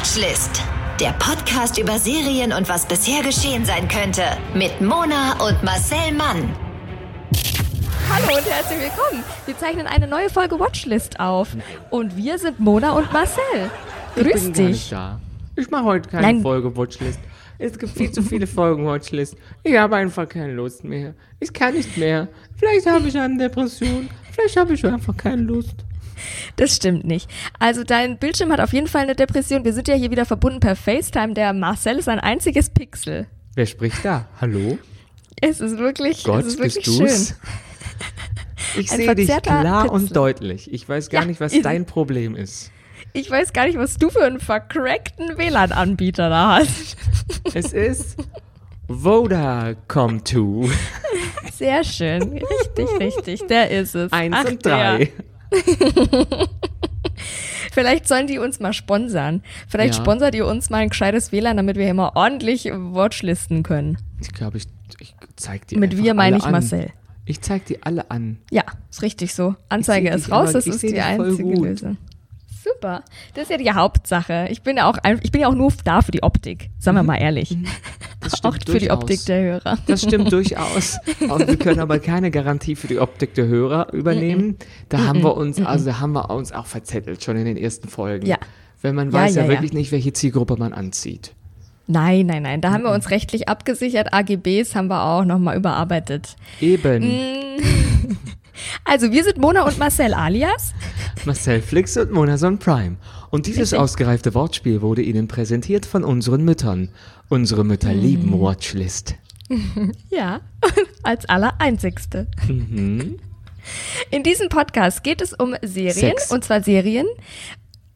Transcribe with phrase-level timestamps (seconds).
[0.00, 0.62] Watchlist.
[0.98, 4.22] Der Podcast über Serien und was bisher geschehen sein könnte.
[4.54, 6.56] Mit Mona und Marcel Mann.
[8.08, 9.22] Hallo und herzlich willkommen.
[9.44, 11.54] Wir zeichnen eine neue Folge Watchlist auf.
[11.90, 13.42] Und wir sind Mona und Marcel.
[14.16, 14.68] Ich Grüß bin gar dich.
[14.68, 15.20] nicht da.
[15.54, 16.40] Ich mache heute keine Nein.
[16.40, 17.20] Folge Watchlist.
[17.58, 19.36] Es gibt viel zu viele Folgen Watchlist.
[19.62, 21.12] Ich habe einfach keine Lust mehr.
[21.40, 22.26] Ich kann nicht mehr.
[22.56, 24.08] Vielleicht habe ich eine Depression.
[24.32, 25.84] Vielleicht habe ich einfach keine Lust.
[26.56, 27.30] Das stimmt nicht.
[27.58, 29.64] Also dein Bildschirm hat auf jeden Fall eine Depression.
[29.64, 31.34] Wir sind ja hier wieder verbunden per FaceTime.
[31.34, 33.26] Der Marcel ist ein einziges Pixel.
[33.54, 34.26] Wer spricht da?
[34.40, 34.78] Hallo?
[35.40, 37.06] Es ist wirklich, Gott, es ist wirklich bist schön.
[37.06, 37.34] du's?
[38.76, 39.90] Ich sehe dich klar Pixel.
[39.90, 40.72] und deutlich.
[40.72, 42.70] Ich weiß gar Ja, nicht, was dein Problem ist.
[43.12, 46.96] Ich weiß gar nicht, was du für einen vercrackten WLAN-Anbieter da hast.
[47.54, 48.16] Es ist
[48.88, 50.70] Vodacom2.
[51.52, 52.22] Sehr schön.
[52.22, 53.46] Richtig, richtig.
[53.48, 54.12] Der ist es.
[54.12, 54.98] Eins Ach, und drei.
[55.06, 55.08] Der.
[57.72, 59.42] Vielleicht sollen die uns mal sponsern.
[59.68, 60.00] Vielleicht Ja.
[60.02, 63.98] sponsert ihr uns mal ein gescheites WLAN, damit wir hier mal ordentlich Watchlisten können.
[64.20, 64.64] Ich glaube, ich,
[64.98, 66.52] ich zeig dir Mit wir meine alle ich an.
[66.52, 66.90] Marcel.
[67.26, 68.38] Ich zeig die alle an.
[68.50, 69.54] Ja, ist richtig so.
[69.68, 71.54] Anzeige ist raus, aber- das ist die einzige.
[71.54, 71.96] Lösung.
[72.74, 73.02] Super.
[73.34, 74.48] Das ist ja die Hauptsache.
[74.50, 76.70] Ich bin ja auch, ein- ich bin ja auch nur da für die Optik.
[76.78, 77.50] Sagen wir mal ehrlich.
[77.52, 77.66] Mhm.
[78.20, 79.02] Das Auch stimmt für die durchaus.
[79.02, 79.78] Optik der Hörer.
[79.86, 80.98] Das stimmt durchaus.
[81.20, 84.56] Und wir können aber keine Garantie für die Optik der Hörer übernehmen.
[84.88, 87.88] Da haben wir uns, also da haben wir uns auch verzettelt, schon in den ersten
[87.88, 88.26] Folgen.
[88.26, 88.36] Ja.
[88.82, 89.52] Wenn man Ja, weiß ja, ja, ja.
[89.54, 91.32] wirklich nicht, welche Zielgruppe man anzieht.
[91.86, 92.60] Nein, nein, nein.
[92.60, 94.12] Da haben wir uns rechtlich abgesichert.
[94.14, 96.36] AGBs haben wir auch nochmal überarbeitet.
[96.60, 97.02] Eben.
[98.84, 100.72] Also, wir sind Mona und Marcel alias.
[101.24, 102.96] Marcel Flix und Monason Prime.
[103.30, 103.78] Und dieses Richtig.
[103.78, 106.88] ausgereifte Wortspiel wurde Ihnen präsentiert von unseren Müttern.
[107.28, 108.00] Unsere Mütter Mm.
[108.00, 109.14] lieben Watchlist.
[110.10, 110.40] Ja,
[111.02, 112.26] als allereinzigste.
[112.48, 113.18] Mhm.
[114.10, 116.30] In diesem Podcast geht es um Serien, Sex.
[116.30, 117.06] und zwar Serien,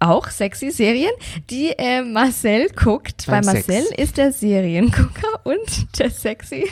[0.00, 1.12] auch sexy Serien,
[1.50, 3.68] die äh, Marcel guckt, Beim weil Sex.
[3.68, 6.68] Marcel ist der Seriengucker und der sexy,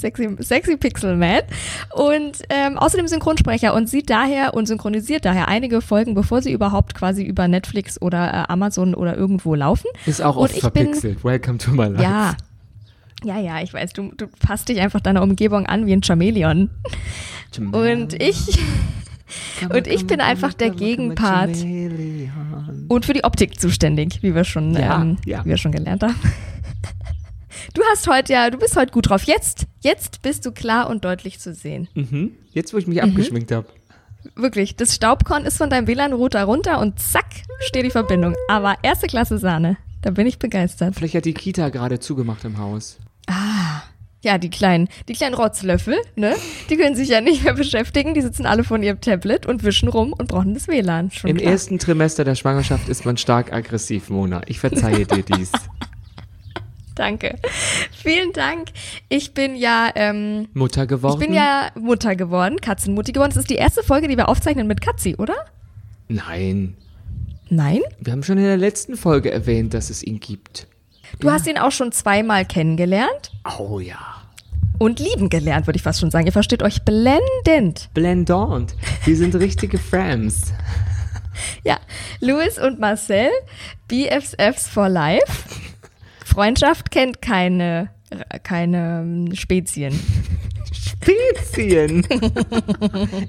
[0.00, 1.40] sexy, sexy Pixel Man
[1.94, 6.94] und ähm, außerdem Synchronsprecher und sieht daher und synchronisiert daher einige Folgen, bevor sie überhaupt
[6.94, 9.86] quasi über Netflix oder äh, Amazon oder irgendwo laufen.
[10.06, 11.22] Ist auch Und oft ich bin- verpixelt.
[11.24, 12.02] Welcome to my life.
[12.02, 12.34] Ja.
[13.22, 16.70] Ja, ja, ich weiß, du, du passt dich einfach deiner Umgebung an wie ein Chamäleon.
[17.72, 18.58] Und ich,
[19.68, 21.50] und ich bin einfach der Gegenpart.
[22.88, 25.44] und für die Optik zuständig, wie wir schon, Ja, ähm, ja.
[25.44, 26.14] Wie wir schon gelernt haben.
[27.74, 29.24] Du hast heute ja, du bist heute gut drauf.
[29.24, 31.88] Jetzt, jetzt bist du klar und deutlich zu sehen.
[31.94, 32.32] Mhm.
[32.52, 33.10] Jetzt, wo ich mich Mhm.
[33.10, 33.66] abgeschminkt habe.
[34.36, 37.24] Wirklich, das Staubkorn ist von deinem WLAN-Router runter und zack,
[37.60, 38.34] steht die Verbindung.
[38.48, 40.94] Aber erste Klasse Sahne, da bin ich begeistert.
[40.94, 42.98] Vielleicht hat die Kita gerade zugemacht im Haus.
[44.22, 46.34] Ja, die kleinen, die kleinen Rotzlöffel, ne?
[46.68, 48.12] Die können sich ja nicht mehr beschäftigen.
[48.12, 51.10] Die sitzen alle von ihrem Tablet und wischen rum und brauchen das WLAN.
[51.10, 51.52] Schon Im klar.
[51.52, 54.42] ersten Trimester der Schwangerschaft ist man stark aggressiv, Mona.
[54.46, 55.50] Ich verzeihe dir dies.
[57.00, 57.36] Danke.
[57.92, 58.68] Vielen Dank.
[59.08, 61.18] Ich bin ja, ähm, Mutter geworden?
[61.18, 63.30] ich bin ja Mutter geworden, Katzenmutti geworden.
[63.30, 65.46] Das ist die erste Folge, die wir aufzeichnen mit Katzi, oder?
[66.08, 66.76] Nein.
[67.48, 67.80] Nein?
[68.00, 70.66] Wir haben schon in der letzten Folge erwähnt, dass es ihn gibt.
[71.20, 73.96] Du hast ihn auch schon zweimal kennengelernt Oh ja.
[74.78, 76.26] und lieben gelernt, würde ich fast schon sagen.
[76.26, 77.88] Ihr versteht euch blendend.
[77.94, 78.74] Blendant.
[79.06, 80.52] Wir sind richtige Friends.
[81.64, 81.78] Ja,
[82.20, 83.30] Louis und Marcel,
[83.88, 85.24] BFFs for Life.
[86.30, 87.90] Freundschaft kennt keine,
[88.42, 89.98] keine ähm, Spezien.
[90.72, 92.06] Spezien.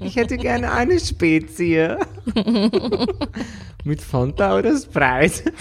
[0.00, 1.96] Ich hätte gerne eine Spezie.
[3.84, 5.52] Mit Fanta oder Sprite.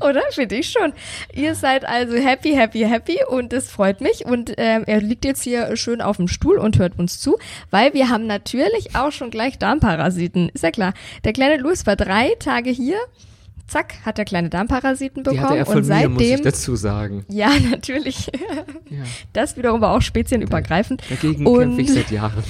[0.00, 0.22] Oder?
[0.30, 0.92] Finde ich schon.
[1.32, 4.24] Ihr seid also happy, happy, happy und das freut mich.
[4.24, 7.38] Und ähm, er liegt jetzt hier schön auf dem Stuhl und hört uns zu,
[7.70, 10.48] weil wir haben natürlich auch schon gleich Darmparasiten.
[10.50, 10.94] Ist ja klar.
[11.24, 12.98] Der kleine Louis war drei Tage hier.
[13.68, 15.42] Zack, hat er kleine Darmparasiten Die bekommen.
[15.44, 16.44] hatte er von und mir, muss ich seitdem.
[16.44, 17.24] dazu sagen.
[17.28, 18.30] ja, natürlich.
[18.88, 19.02] Ja.
[19.32, 21.02] Das wiederum war auch spezienübergreifend.
[21.10, 22.44] Dagegen und kämpfe ich seit Jahren.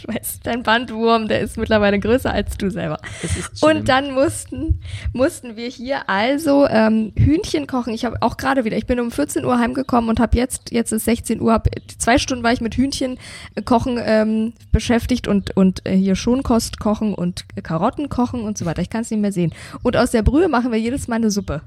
[0.00, 2.98] Ich weiß, dein Bandwurm, der ist mittlerweile größer als du selber.
[3.22, 3.62] Es ist.
[3.62, 4.80] Und dann mussten,
[5.12, 7.92] mussten wir hier also ähm, Hühnchen kochen.
[7.92, 10.92] Ich habe auch gerade wieder, ich bin um 14 Uhr heimgekommen und habe jetzt, jetzt
[10.92, 11.68] ist 16 Uhr, hab,
[11.98, 13.18] zwei Stunden war ich mit Hühnchen
[13.54, 18.64] äh, kochen ähm, beschäftigt und, und äh, hier Schonkost kochen und Karotten kochen und so
[18.64, 18.82] weiter.
[18.82, 19.52] Ich kann es nicht mehr sehen.
[19.82, 21.62] Und aus der Brühe machen wir jedes Mal eine Suppe.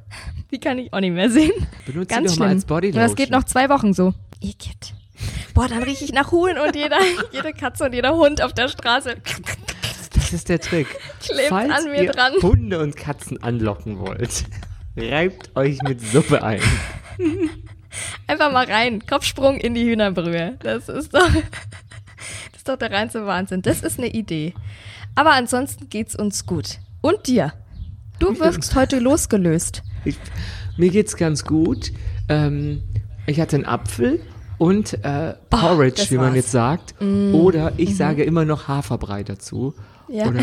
[0.52, 1.52] Die kann ich auch nicht mehr sehen.
[1.86, 2.58] Benutzt sie Ganz doch mal schlimm.
[2.58, 3.04] als Bodylotion.
[3.04, 4.14] Und das geht noch zwei Wochen so.
[4.42, 4.94] Igitt.
[5.54, 6.98] Boah, dann rieche ich nach Huhn und jeder,
[7.32, 9.16] jede Katze und jeder Hund auf der Straße.
[10.14, 10.88] Das ist der Trick.
[11.22, 12.34] Klebt Falls an mir ihr dran.
[12.42, 14.46] Hunde und Katzen anlocken wollt,
[14.96, 16.62] reibt euch mit Suppe ein.
[18.28, 19.06] Einfach mal rein.
[19.06, 20.58] Kopfsprung in die Hühnerbrühe.
[20.62, 23.62] Das ist doch, das ist doch der reinste Wahnsinn.
[23.62, 24.54] Das ist eine Idee.
[25.16, 26.80] Aber ansonsten geht's uns gut.
[27.02, 27.54] Und dir?
[28.20, 29.84] Du wirkst heute losgelöst.
[30.06, 30.18] Ich,
[30.78, 31.92] mir geht's ganz gut.
[32.30, 32.82] Ähm,
[33.28, 34.22] ich hatte einen Apfel
[34.64, 36.36] und äh, Porridge, das wie man war's.
[36.36, 36.96] jetzt sagt.
[37.02, 39.74] Oder ich sage immer noch Haferbrei dazu.
[40.08, 40.28] Ja.
[40.28, 40.40] Oder,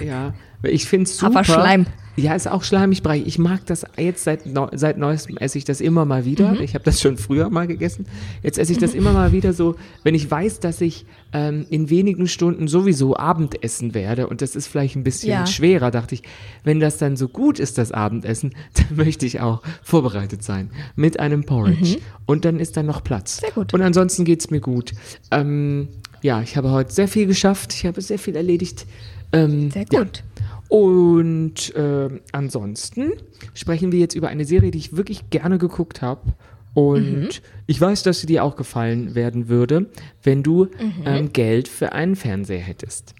[0.04, 0.34] ja.
[0.62, 1.40] Ich finde es super.
[1.40, 1.86] Haferschleim.
[2.16, 3.22] Ja, ist auch schleimig Brei.
[3.24, 6.54] Ich mag das jetzt seit, neu, seit neuestem esse ich das immer mal wieder.
[6.54, 6.60] Mhm.
[6.60, 8.06] Ich habe das schon früher mal gegessen.
[8.42, 9.74] Jetzt esse ich das immer mal wieder so,
[10.04, 14.68] wenn ich weiß, dass ich ähm, in wenigen Stunden sowieso Abendessen werde und das ist
[14.68, 15.46] vielleicht ein bisschen Ja.
[15.46, 16.22] schwerer, dachte ich,
[16.62, 21.18] wenn das dann so gut ist, das Abendessen, dann möchte ich auch vorbereitet sein mit
[21.18, 21.98] einem Porridge.
[22.26, 23.38] Und dann ist dann noch Platz.
[23.40, 23.46] Mhm.
[23.46, 23.74] Sehr gut.
[23.74, 24.92] Und ansonsten geht's mir gut.
[25.30, 25.88] Ähm,
[26.22, 27.74] ja, ich habe heute sehr viel geschafft.
[27.74, 28.86] Ich habe sehr viel erledigt.
[29.32, 30.00] Ähm, Sehr ja.
[30.74, 33.12] Und ähm, ansonsten
[33.54, 36.32] sprechen wir jetzt über eine Serie, die ich wirklich gerne geguckt habe.
[36.74, 37.28] Und Mhm.
[37.68, 39.86] ich weiß, dass sie dir auch gefallen werden würde,
[40.24, 40.92] wenn du Mhm.
[41.04, 43.14] ähm, Geld für einen Fernseher hättest.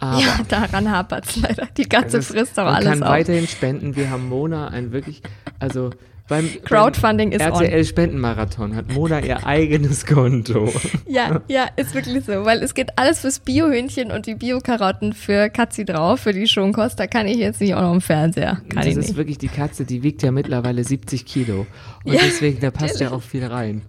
[0.00, 1.68] Aber Ja, daran hapert's leider.
[1.76, 3.10] Die Katze das- frisst aber man alles kann auf.
[3.10, 3.94] weiterhin spenden.
[3.94, 5.22] Wir haben Mona ein wirklich,
[5.60, 5.90] also
[6.30, 7.52] beim Crowdfunding ist on.
[7.52, 10.72] RTL Spendenmarathon hat Mona ihr eigenes Konto.
[11.06, 15.50] Ja, ja, ist wirklich so, weil es geht alles fürs Biohühnchen und die Biokarotten für
[15.50, 16.98] Katzi drauf, für die Schonkost.
[17.00, 18.62] Da kann ich jetzt nicht auch noch im Fernseher.
[18.68, 19.16] Kann das ist nicht.
[19.16, 21.66] wirklich die Katze, die wiegt ja mittlerweile 70 Kilo.
[22.04, 23.82] Und Ja, deswegen, da passt ja auch viel rein.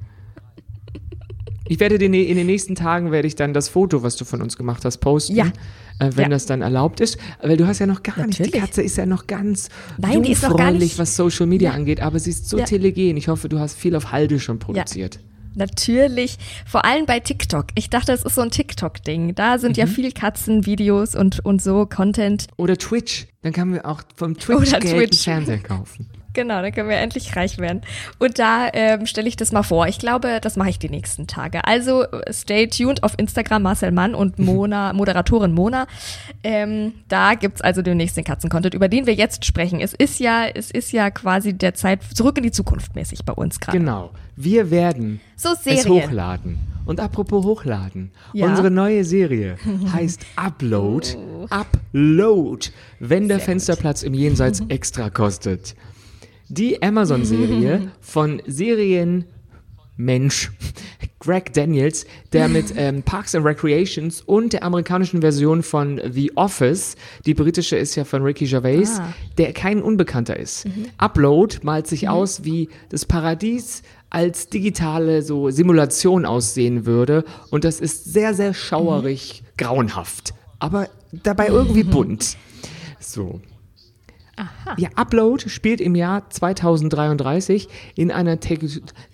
[1.68, 4.42] Ich werde den, in den nächsten Tagen werde ich dann das Foto, was du von
[4.42, 5.36] uns gemacht hast, posten.
[5.36, 5.46] Ja.
[6.02, 6.30] Äh, wenn Ja.
[6.30, 7.18] das dann erlaubt ist.
[7.42, 8.62] Weil du hast ja noch gar nicht, die Natürlich.
[8.62, 9.70] Katze ist ja noch ganz
[10.00, 11.76] Nein, die ist noch gar nicht- was Social Media Ja.
[11.76, 12.66] angeht, aber sie ist so Ja.
[12.66, 13.16] telegen.
[13.18, 15.20] Ich hoffe, du hast viel auf Halde schon produziert.
[15.54, 17.68] Natürlich, vor allem bei TikTok.
[17.76, 19.36] Ich dachte, es ist so ein TikTok-Ding.
[19.36, 22.48] Da sind ja viel Katzenvideos und, und so Content.
[22.58, 23.28] Oder Twitch.
[23.42, 25.24] Dann kann wir auch vom Twitch Twitch.
[25.24, 26.08] Fernseher kaufen.
[26.34, 27.82] Genau, dann können wir endlich reich werden.
[28.20, 29.88] Und da ähm, stelle ich das mal vor.
[29.88, 31.66] Ich glaube, das mache ich die nächsten Tage.
[31.66, 35.88] Also äh, stay tuned auf Instagram Marcel Mann und Mona, Moderatorin Mona.
[36.44, 39.80] Ähm, da gibt's also demnächst den Katzen-Content, über den wir jetzt sprechen.
[39.80, 43.34] Es ist ja, es ist ja quasi der Zeit zurück in die Zukunft mäßig bei
[43.34, 43.78] uns gerade.
[43.78, 44.12] Genau.
[44.36, 46.58] Wir werden So es hochladen.
[46.86, 48.12] Und apropos hochladen.
[48.34, 48.48] Ja.
[48.48, 49.58] Unsere neue Serie
[49.94, 51.16] heißt Upload.
[51.50, 52.70] Upload.
[53.00, 53.46] Wenn der Sehr gut.
[53.46, 55.76] Fensterplatz im Jenseits extra kostet.
[56.54, 60.52] Die Amazon-Serie von Serienmensch
[61.20, 66.96] Greg Daniels, der mit ähm, Parks and Recreations und der amerikanischen Version von The Office,
[67.26, 69.14] die britische ist ja von Ricky Gervais, Ah.
[69.38, 70.66] der kein Unbekannter ist.
[70.98, 77.80] Upload malt sich aus, wie das Paradies als digitale so Simulation aussehen würde und das
[77.80, 82.36] ist sehr, sehr schauerig, grauenhaft, aber dabei irgendwie bunt.
[83.00, 83.40] So.
[84.78, 88.58] Ja, Upload spielt im Jahr 2033 in einer te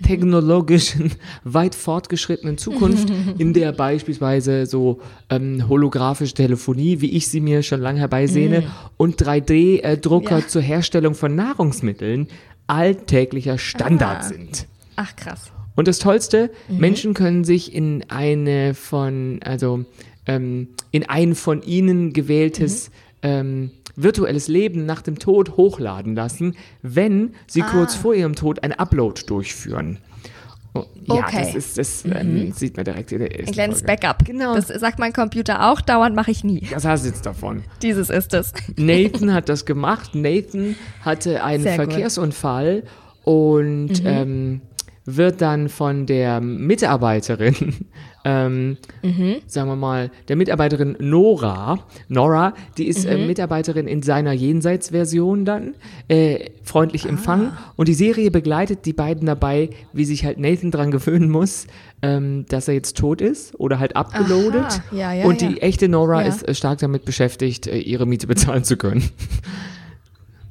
[0.04, 1.12] technologischen,
[1.44, 7.82] weit fortgeschrittenen Zukunft, in der beispielsweise so ähm, holographische Telefonie, wie ich sie mir schon
[7.82, 8.64] lange herbeisehne,
[8.98, 10.48] und 3D-Drucker Ja.
[10.48, 12.28] zur Herstellung von Nahrungsmitteln
[12.68, 14.24] alltäglicher Standard Ah.
[14.24, 14.68] sind.
[14.96, 15.52] Ach krass.
[15.76, 19.86] Und das Tollste, Menschen können sich in eine von, also
[20.26, 22.90] ähm, in ein von ihnen gewähltes
[23.22, 28.72] ähm, virtuelles Leben nach dem Tod hochladen lassen, wenn sie kurz vor ihrem Tod ein
[28.72, 29.98] Upload durchführen.
[30.76, 31.42] Oh, ja, Okay.
[31.42, 33.98] das ist, das ähm, sieht man direkt in der ersten Ein kleines Folge.
[34.00, 34.26] Backup.
[34.26, 34.54] Genau.
[34.54, 36.68] Das sagt mein Computer auch, dauernd mache ich nie.
[36.70, 37.64] Das hast du jetzt davon.
[37.82, 38.54] Dieses ist es.
[38.76, 40.14] Nathan hat das gemacht.
[40.14, 41.88] Nathan hatte einen Sehr gut.
[41.88, 41.92] Mhm.
[41.92, 42.84] Verkehrsunfall
[43.24, 44.62] und ähm,
[45.10, 47.56] wird dann von der Mitarbeiterin,
[48.26, 49.38] ähm, Mhm.
[49.48, 53.12] sagen wir mal, der Mitarbeiterin Nora, Nora, die ist Mhm.
[53.12, 55.76] äh, Mitarbeiterin in seiner Jenseitsversion dann,
[56.10, 57.10] äh, freundlich Ah.
[57.10, 57.52] empfangen.
[57.78, 61.68] Und die Serie begleitet die beiden dabei, wie sich halt Nathan dran gewöhnen muss,
[62.02, 64.82] ähm, dass er jetzt tot ist oder halt abgeloadet.
[64.92, 65.48] Ja, ja, und ja.
[65.48, 66.28] die echte Nora Ja.
[66.28, 69.10] ist äh, stark damit beschäftigt, äh, ihre Miete bezahlen zu können.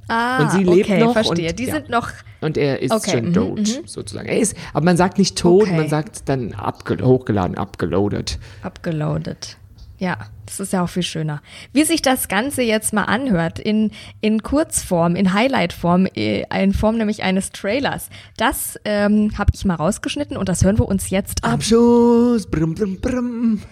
[0.09, 1.51] Ah, Und sie lebt okay, noch verstehe.
[1.51, 1.75] und- Die ja.
[1.75, 2.11] sind noch
[2.41, 4.29] Und er ist Okay, schon mhm, tot, sozusagen.
[4.29, 5.77] Er ist, aber man sagt nicht tot, Okay.
[5.77, 8.39] man sagt dann abge hochgeladen, abgeloadet.
[8.63, 9.57] abgeloadet.
[9.99, 11.41] Ja, das ist ja auch viel schöner.
[11.73, 16.99] Wie sich das Ganze jetzt mal anhört, in, in Kurzform, in Highlightform, äh, in Form
[16.99, 21.45] nämlich eines Trailers, das ähm, habe ich mal rausgeschnitten und das hören wir uns jetzt
[21.45, 21.53] an.
[21.55, 22.47] Abschuss!
[22.47, 23.63] Brumm, brumm, brumm.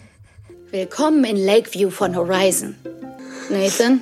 [0.71, 2.75] Willkommen in Lakeview von Horizon.
[3.51, 4.01] Nathan?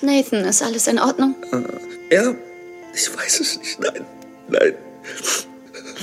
[0.00, 1.34] Nathan, ist alles in Ordnung?
[2.10, 2.34] Ja,
[2.94, 3.80] ich weiß es nicht.
[3.80, 4.04] Nein,
[4.48, 4.74] nein.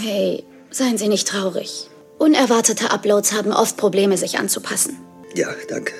[0.01, 1.89] Hey, seien Sie nicht traurig.
[2.17, 4.97] Unerwartete Uploads haben oft Probleme, sich anzupassen.
[5.35, 5.93] Ja, danke.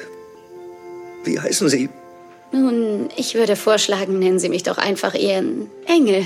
[1.24, 1.90] Wie heißen Sie?
[2.52, 6.26] Nun, ich würde vorschlagen, nennen Sie mich doch einfach Ihren Engel.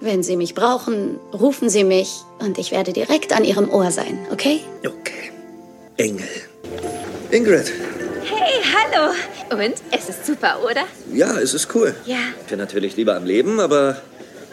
[0.00, 4.18] Wenn Sie mich brauchen, rufen Sie mich und ich werde direkt an Ihrem Ohr sein,
[4.32, 4.60] okay?
[4.84, 5.32] Okay.
[5.96, 6.28] Engel.
[7.30, 7.72] Ingrid.
[8.78, 9.12] Hallo.
[9.50, 9.74] Und?
[9.90, 10.84] Es ist super, oder?
[11.12, 11.94] Ja, es ist cool.
[12.04, 12.16] Ja.
[12.40, 14.00] Ich bin natürlich lieber am Leben, aber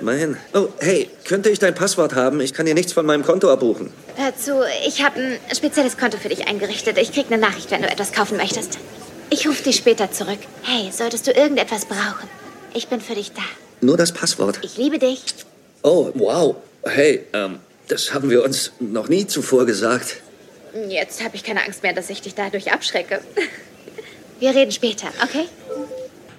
[0.02, 0.38] immerhin.
[0.54, 2.40] Oh, hey, könnte ich dein Passwort haben?
[2.42, 3.92] Ich kann dir nichts von meinem Konto abbuchen.
[4.16, 6.98] Hör zu, ich habe ein spezielles Konto für dich eingerichtet.
[6.98, 8.80] Ich krieg eine Nachricht, wenn du etwas kaufen möchtest.
[9.30, 10.40] Ich rufe dich später zurück.
[10.64, 12.30] Hey, solltest du irgendetwas brauchen?
[12.74, 13.42] Ich bin für dich da.
[13.82, 14.60] Nur das Passwort.
[14.64, 15.24] Ich liebe dich.
[15.84, 16.56] Oh, wow.
[16.84, 20.18] Hey, ähm, das haben wir uns noch nie zuvor gesagt.
[20.90, 23.20] Jetzt habe ich keine Angst mehr, dass ich dich dadurch abschrecke.
[24.40, 25.46] Wir reden später, okay?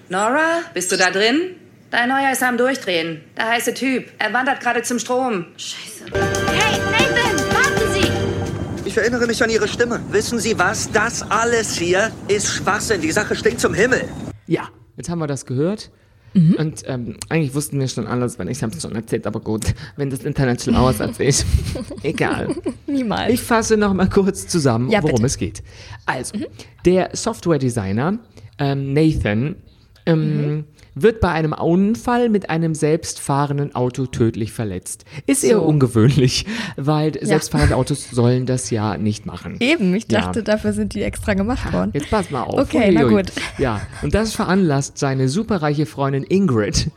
[0.08, 1.56] Nora, bist du da drin?
[1.90, 3.22] Dein Neuer ist am Durchdrehen.
[3.36, 4.10] Der heiße Typ.
[4.18, 5.46] Er wandert gerade zum Strom.
[5.56, 6.04] Scheiße.
[6.12, 8.88] Hey, Nathan, warten Sie!
[8.88, 10.00] Ich erinnere mich an Ihre Stimme.
[10.10, 10.90] Wissen Sie was?
[10.92, 13.00] Das alles hier ist Schwachsinn.
[13.00, 14.04] Die Sache stinkt zum Himmel.
[14.46, 15.90] Ja, jetzt haben wir das gehört.
[16.36, 16.54] Mhm.
[16.58, 19.74] Und ähm, eigentlich wussten wir schon alles, weil ich habe es schon erzählt, aber gut,
[19.96, 21.44] wenn das Internet schlauer ist als ich.
[22.02, 22.54] Egal.
[22.86, 23.32] Niemals.
[23.32, 25.22] Ich fasse noch mal kurz zusammen, Ja, worum bitte.
[25.22, 25.26] Mhm.
[25.26, 25.62] es geht.
[26.04, 26.38] Also,
[26.84, 28.18] der Software-Designer
[28.58, 29.56] ähm, Nathan
[30.04, 30.64] ähm, Mhm.
[30.98, 35.04] Wird bei einem Unfall mit einem selbstfahrenden Auto tödlich verletzt.
[35.26, 39.58] Ist eher ungewöhnlich, weil selbstfahrende Autos sollen das ja nicht machen.
[39.60, 40.22] Eben, ich Ja.
[40.22, 41.90] dachte, dafür sind die extra gemacht worden.
[41.92, 42.58] Jetzt pass mal auf.
[42.58, 43.22] Okay, na Uiuiui.
[43.22, 43.32] gut.
[43.58, 46.90] Ja, und das veranlasst seine superreiche Freundin Ingrid,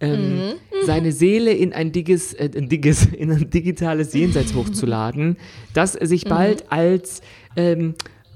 [0.00, 0.52] ähm, Mhm.
[0.84, 5.36] seine Seele in ein, diges, äh, ein, diges, in ein digitales Jenseits hochzuladen,
[5.74, 6.06] das Mhm.
[6.06, 7.20] sich bald als
[7.56, 7.94] ähm,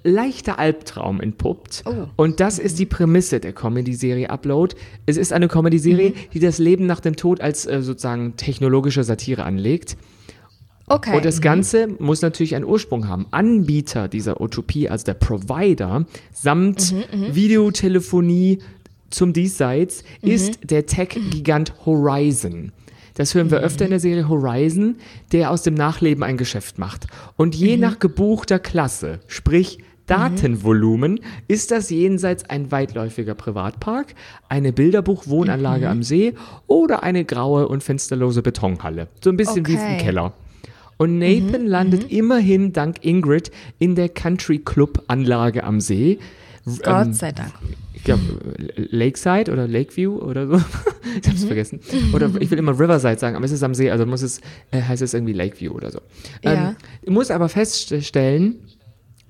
[0.08, 1.84] leichter Albtraum entpuppt.
[1.86, 2.06] Oh.
[2.16, 4.74] Und das ist die Prämisse der Comedy-Serie Upload.
[5.06, 6.14] Es ist eine Comedy-Serie, Mhm.
[6.34, 9.96] die das Leben nach dem Tod als äh, sozusagen technologische Satire anlegt.
[10.90, 11.16] Okay.
[11.16, 13.26] Und das Ganze muss natürlich einen Ursprung haben.
[13.30, 16.94] Anbieter dieser Utopie, also der Provider, samt
[17.58, 18.60] Videotelefonie
[19.10, 22.72] zum Diesseits, ist der Tech-Gigant Horizon.
[23.14, 24.96] Das hören wir öfter in der Serie Horizon,
[25.32, 27.06] der aus dem Nachleben ein Geschäft macht.
[27.36, 34.14] Und je nach gebuchter Klasse, sprich Datenvolumen, ist das jenseits ein weitläufiger Privatpark,
[34.48, 36.34] eine Bilderbuch-Wohnanlage am See
[36.66, 39.08] oder eine graue und fensterlose Betonhalle.
[39.22, 39.92] So ein bisschen wie Okay.
[39.92, 40.32] im Keller.
[40.96, 46.18] Und Nathan landet immerhin dank Ingrid in der Country Club Anlage am See.
[46.82, 47.52] Gott Ähm, sei Dank.
[48.04, 48.22] glaube,
[48.76, 50.56] Lakeside oder Lakeview oder so.
[51.22, 51.80] ich hab's vergessen.
[52.12, 54.82] Oder ich will immer Riverside sagen, aber es ist am See, also muss es, äh,
[54.82, 56.00] heißt es irgendwie Lakeview oder so.
[56.42, 56.74] Ja.
[57.06, 58.56] Ähm, muss aber feststellen,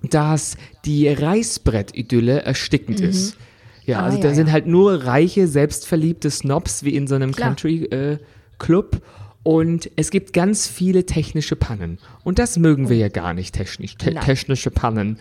[0.03, 3.37] dass die Reißbrett-Idylle erstickend ist.
[3.85, 4.53] Ja, Ah, also ja, da sind ja.
[4.53, 7.33] halt nur reiche, selbstverliebte Snobs wie in so einem.
[7.33, 9.01] Country-Club.
[9.45, 11.99] und es gibt ganz viele technische Pannen.
[12.23, 14.23] Und das mögen wir ja gar nicht, technisch, te Nein.
[14.23, 15.19] technische Pannen.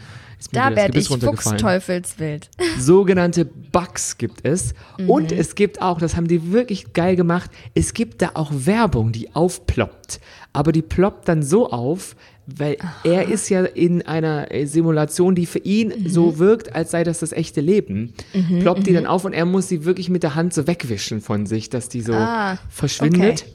[0.52, 2.50] Da werde ich fuchsteufelswild.
[2.78, 4.74] sogenannte Bugs gibt es.
[5.00, 5.10] Mhm.
[5.10, 9.14] Und es gibt auch, das haben die wirklich geil gemacht, es gibt da auch Werbung,
[9.14, 10.20] die aufploppt.
[10.52, 12.16] Aber die ploppt dann so auf,
[12.48, 16.10] weil er ist ja in einer äh, Simulation, die für ihn Mhm.
[16.10, 18.14] so wirkt, als sei das das echte Leben.
[18.62, 21.46] ploppt die dann auf und er muss sie wirklich mit der Hand so wegwischen von
[21.46, 23.46] sich, dass die so Ah, verschwindet.
[23.46, 23.54] okay.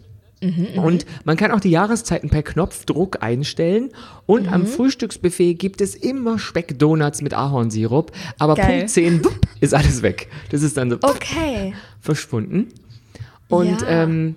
[0.77, 3.91] Und man kann auch die Jahreszeiten per Knopfdruck einstellen.
[4.27, 4.53] Und Mhm.
[4.53, 8.11] am Frühstücksbuffet gibt es immer Speckdonuts mit Ahornsirup.
[8.41, 8.79] Aber Geil.
[8.79, 10.27] Punkt 10 wupp, ist alles weg.
[10.51, 11.75] Das ist dann so Okay.
[12.01, 12.67] verschwunden.
[13.49, 14.03] Und Ja.
[14.03, 14.35] ähm,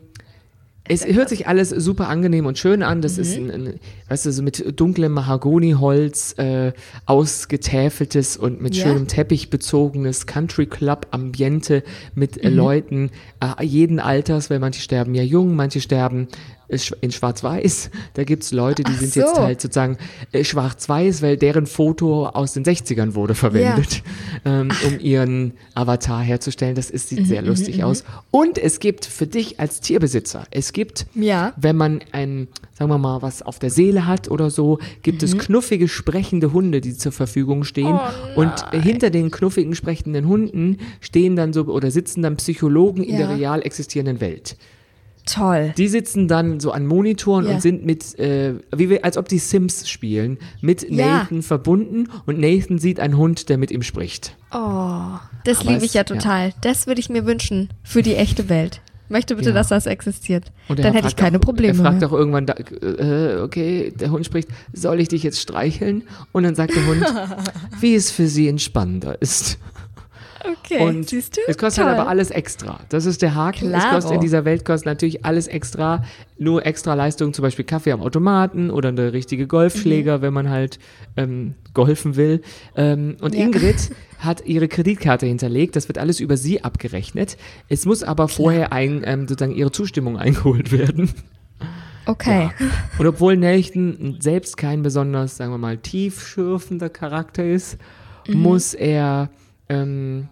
[0.87, 3.01] es hört sich alles super angenehm und schön an.
[3.01, 3.21] Das Mhm.
[3.23, 6.73] ist ein, ein, weißt du, so mit dunklem Mahagoniholz äh,
[7.05, 8.83] ausgetäfeltes und mit Ja.
[8.83, 12.55] schönem Teppich bezogenes Country Club Ambiente mit Mhm.
[12.55, 13.09] Leuten
[13.41, 16.27] äh, jeden Alters, weil manche sterben ja jung, manche sterben
[16.67, 17.89] in Schwarz-Weiß.
[18.15, 19.19] Da gibt's Leute, die Ach sind so.
[19.21, 19.97] jetzt halt sozusagen
[20.31, 24.01] äh, Schwarz-Weiß, weil deren Foto aus den 60ern wurde verwendet,
[24.45, 26.75] ähm, um ihren Avatar herzustellen.
[26.75, 28.03] Das ist, Mhm, sieht sehr lustig aus.
[28.31, 31.53] Und es gibt für dich als Tierbesitzer, es gibt, Ja.
[31.57, 35.25] wenn man ein, sagen wir mal, was auf der Seele hat oder so, gibt Mhm.
[35.27, 37.97] es knuffige, sprechende Hunde, die zur Verfügung stehen.
[38.35, 43.17] Oh und hinter den knuffigen, sprechenden Hunden stehen dann so oder sitzen dann Psychologen in
[43.19, 43.27] Ja.
[43.27, 44.57] der real existierenden Welt.
[45.25, 45.73] Toll.
[45.77, 47.55] Die sitzen dann so an Monitoren Ja.
[47.55, 51.19] und sind mit, äh, wie wir, als ob die Sims spielen, mit Ja.
[51.19, 54.35] Nathan verbunden und Nathan sieht einen Hund, der mit ihm spricht.
[54.53, 56.03] Oh, das liebe ich ja ja.
[56.03, 56.53] total.
[56.61, 58.81] Das würde ich mir wünschen für die echte Welt.
[59.07, 59.55] Möchte bitte, Ja.
[59.55, 60.51] dass das existiert.
[60.67, 62.09] Und Dann hätte ich keine auch, Probleme Er fragt mehr.
[62.09, 66.03] auch irgendwann, da, äh, okay, der Hund spricht, soll ich dich jetzt streicheln?
[66.31, 67.03] Und dann sagt der Hund,
[67.79, 69.59] wie es für sie entspannender ist.
[70.63, 71.41] Okay, Und siehst du?
[71.47, 71.91] es kostet Toll.
[71.91, 72.79] halt aber alles extra.
[72.89, 73.73] Das ist der Haken.
[73.73, 73.95] Es Klaro.
[73.95, 76.03] kostet in dieser Welt kostet natürlich alles extra.
[76.37, 80.79] Nur extra Leistungen, zum Beispiel Kaffee am Automaten oder eine richtige Golfschläger, wenn man halt
[81.17, 82.41] ähm, golfen will.
[82.75, 83.45] Ähm, und Ja.
[83.45, 85.75] Ingrid hat ihre Kreditkarte hinterlegt.
[85.75, 87.37] Das wird alles über sie abgerechnet.
[87.69, 91.09] Es muss aber vorher ein, ähm, sozusagen ihre Zustimmung eingeholt werden.
[92.07, 92.51] Okay.
[92.99, 97.77] Und obwohl Nelchen selbst kein besonders, sagen wir mal, tiefschürfender Charakter ist,
[98.27, 98.39] Mhm.
[98.39, 99.29] muss er
[99.69, 100.29] ähm,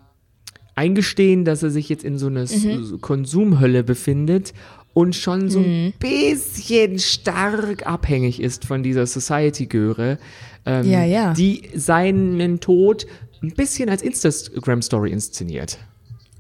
[0.76, 3.00] eingestehen, dass er sich jetzt in so einer Mhm.
[3.02, 4.54] Konsumhölle befindet
[4.94, 10.18] und schon so ein bisschen stark abhängig ist von dieser Society-Göre,
[10.66, 11.34] ähm, Ja, ja.
[11.34, 13.06] die seinen Tod
[13.42, 15.78] ein bisschen als Instagram-Story inszeniert.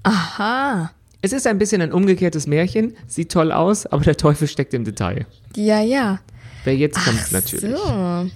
[0.03, 0.91] Aha.
[1.21, 4.83] Es ist ein bisschen ein umgekehrtes Märchen, sieht toll aus, aber der Teufel steckt im
[4.83, 5.25] Detail.
[5.55, 6.19] Ja, ja.
[6.65, 7.75] Wer jetzt kommt Ach natürlich.
[7.77, 8.29] So.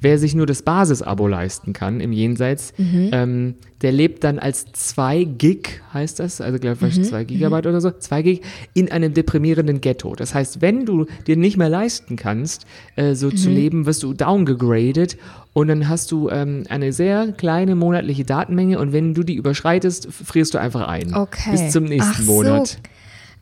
[0.00, 3.10] Wer sich nur das Basis-Abo leisten kann im Jenseits, Mhm.
[3.12, 6.88] ähm, der lebt dann als 2 Gig, heißt das, also glaube Mhm.
[6.90, 8.42] ich 2 Gigabyte oder so, 2 Gig
[8.74, 10.14] in einem deprimierenden Ghetto.
[10.14, 12.64] Das heißt, wenn du dir nicht mehr leisten kannst,
[12.96, 13.36] äh, so Mhm.
[13.36, 15.16] zu leben, wirst du downgegradet
[15.52, 20.08] und dann hast du ähm, eine sehr kleine monatliche Datenmenge und wenn du die überschreitest,
[20.12, 21.14] frierst du einfach ein.
[21.14, 21.50] Okay.
[21.50, 22.42] Bis zum nächsten Ach so.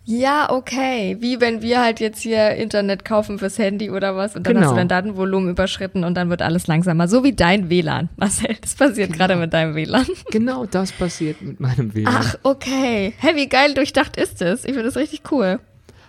[0.08, 1.16] Ja, okay.
[1.18, 4.66] Wie wenn wir halt jetzt hier Internet kaufen fürs Handy oder was und dann Genau.
[4.66, 7.08] hast du dein Datenvolumen überschritten und dann wird alles langsamer.
[7.08, 8.54] So wie dein WLAN, Marcel.
[8.60, 9.18] Das passiert Genau.
[9.26, 10.06] gerade mit deinem WLAN.
[10.30, 12.14] Genau das passiert mit meinem WLAN.
[12.16, 13.14] Ach, okay.
[13.18, 14.60] Hey, wie geil durchdacht ist es?
[14.64, 15.58] Ich finde das richtig cool.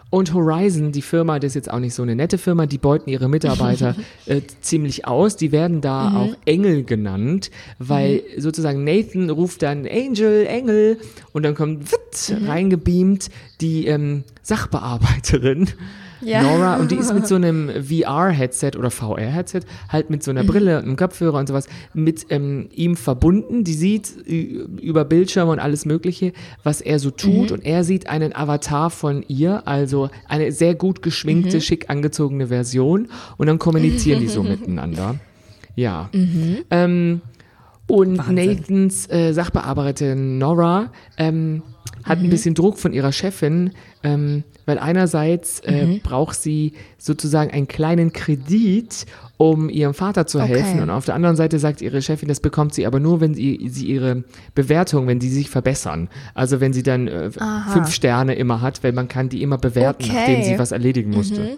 [0.09, 3.09] Und Horizon, die Firma, das ist jetzt auch nicht so eine nette Firma, die beuten
[3.09, 3.93] ihre Mitarbeiter
[4.25, 5.35] äh, ziemlich aus.
[5.35, 10.97] Die werden da auch Engel genannt, weil sozusagen Nathan ruft dann Angel, Engel
[11.33, 13.29] und dann kommt witt, reingebeamt
[13.61, 15.69] die ähm, Sachbearbeiterin.
[16.21, 16.41] Ja.
[16.41, 20.79] Nora, und die ist mit so einem VR-Headset oder VR-Headset, halt mit so einer Brille,
[20.79, 23.63] einem Kopfhörer und sowas, mit ähm, ihm verbunden.
[23.63, 26.33] Die sieht über Bildschirme und alles Mögliche,
[26.63, 27.51] was er so tut.
[27.51, 33.09] Und er sieht einen Avatar von ihr, also eine sehr gut geschminkte, schick angezogene Version.
[33.37, 35.15] Und dann kommunizieren die so miteinander.
[35.75, 36.09] Ja.
[36.71, 37.21] Ähm,
[37.87, 41.61] und Nathans äh, Sachbearbeiterin Nora ähm,
[42.03, 43.71] hat ein bisschen Druck von ihrer Chefin,
[44.03, 49.05] ähm, weil einerseits äh, braucht sie sozusagen einen kleinen Kredit,
[49.37, 50.47] um ihrem Vater zu Okay.
[50.55, 50.81] helfen.
[50.81, 53.67] Und auf der anderen Seite sagt ihre Chefin, das bekommt sie aber nur, wenn sie,
[53.69, 54.23] sie ihre
[54.55, 56.09] Bewertung, wenn die sich verbessern.
[56.33, 57.31] Also wenn sie dann äh,
[57.71, 60.13] fünf Sterne immer hat, weil man kann die immer bewerten, Okay.
[60.13, 61.57] nachdem sie was erledigen musste.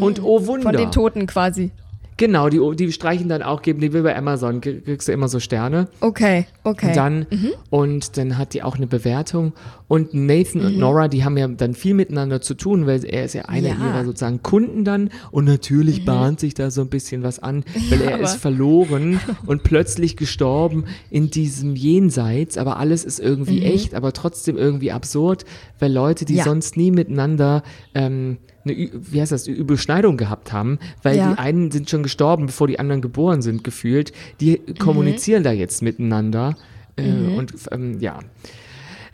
[0.00, 0.62] Und oh Wunder.
[0.62, 1.72] Von den Toten quasi.
[2.18, 5.28] Genau, die, die streichen dann auch, geben die wie bei Amazon, krieg- kriegst du immer
[5.28, 5.88] so Sterne.
[6.00, 6.88] Okay, okay.
[6.88, 7.26] Und dann,
[7.70, 9.52] und dann hat die auch eine Bewertung.
[9.88, 13.34] Und Nathan und Nora, die haben ja dann viel miteinander zu tun, weil er ist
[13.34, 13.74] ja einer Ja.
[13.76, 15.10] ihrer sozusagen Kunden dann.
[15.30, 19.20] Und natürlich bahnt sich da so ein bisschen was an, weil er aber- ist verloren
[19.46, 22.58] und plötzlich gestorben in diesem Jenseits.
[22.58, 25.44] Aber alles ist irgendwie echt, aber trotzdem irgendwie absurd,
[25.78, 26.44] weil Leute, die Ja.
[26.44, 27.62] sonst nie miteinander
[27.94, 31.30] ähm, eine, wie heißt das, Überschneidung gehabt haben, weil Ja.
[31.32, 34.12] die einen sind schon gestorben, bevor die anderen geboren sind, gefühlt.
[34.40, 36.56] Die kommunizieren da jetzt miteinander.
[36.96, 38.18] Äh, Und ähm, ja.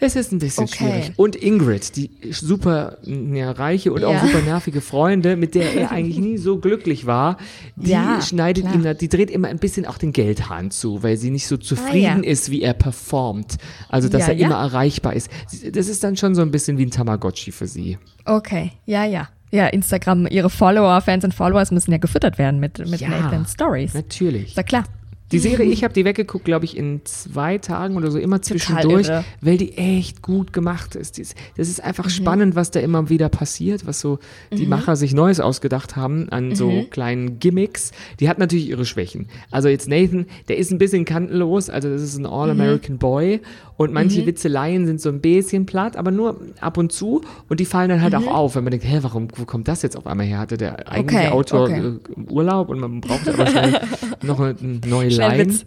[0.05, 0.77] Es ist ein bisschen Okay.
[0.79, 1.13] schwierig.
[1.17, 4.21] Und Ingrid, die super ja, reiche und auch Ja.
[4.27, 7.37] super nervige Freunde, mit der er eigentlich nie so glücklich war,
[7.77, 8.75] die Ja, schneidet klar.
[8.85, 12.25] ihm, die dreht immer ein bisschen auch den Geldhahn zu, weil sie nicht so zufrieden
[12.25, 12.31] ja.
[12.31, 13.59] ist, wie er performt.
[13.89, 15.31] Also, dass er immer erreichbar ist.
[15.73, 17.97] Das ist dann schon so ein bisschen wie ein Tamagotchi für sie.
[18.25, 19.29] Okay, ja, ja.
[19.53, 23.53] Ja, Instagram, ihre Follower, Fans und Followers müssen ja gefüttert werden mit, mit Ja, Nathan's
[23.53, 23.95] Stories.
[23.95, 24.49] Natürlich.
[24.49, 24.85] Ist ja klar.
[25.33, 29.09] Die Serie, ich habe die weggeguckt, glaube ich, in zwei Tagen oder so, immer zwischendurch,
[29.41, 31.19] weil die echt gut gemacht ist.
[31.57, 32.11] Das ist einfach Mhm.
[32.11, 34.19] spannend, was da immer wieder passiert, was so
[34.53, 36.55] die Macher sich Neues ausgedacht haben an Mhm.
[36.55, 37.93] so kleinen Gimmicks.
[38.21, 39.29] Die hat natürlich ihre Schwächen.
[39.51, 43.41] Also jetzt Nathan, der ist ein bisschen kantenlos, also das ist ein All-American Boy
[43.77, 44.27] und manche Mhm.
[44.27, 48.01] Witzeleien sind so ein bisschen platt, aber nur ab und zu und die fallen dann
[48.03, 48.29] halt Mhm.
[48.29, 50.39] auch auf, wenn man denkt, hä, warum, wo kommt das jetzt auf einmal her?
[50.39, 51.81] Hatte der eigentliche Okay, Autor okay.
[51.81, 53.81] äh, Urlaub und man braucht aber schnell
[54.23, 54.55] noch eine
[54.87, 55.47] neue Line.
[55.47, 55.65] Witz.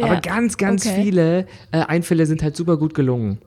[0.00, 1.02] Aber Ja, ganz, ganz okay.
[1.02, 3.38] viele äh, Einfälle sind halt super gut gelungen.